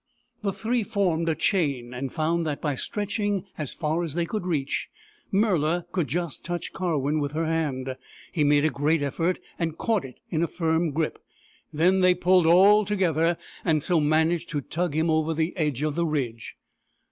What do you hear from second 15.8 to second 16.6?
of the ridge.